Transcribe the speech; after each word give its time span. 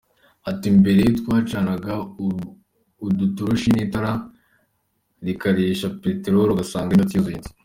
Ati 0.49 0.67
“Mbere 0.79 1.03
twacanaga 1.19 1.93
udutoroshi 3.05 3.67
n’itara 3.71 4.11
rikoresha 5.25 5.87
petelori 6.01 6.49
ugasanga 6.51 6.89
imyotsi 6.93 7.15
yuzuye 7.17 7.37
inzu. 7.39 7.51